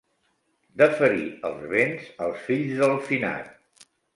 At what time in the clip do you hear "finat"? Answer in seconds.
3.11-3.89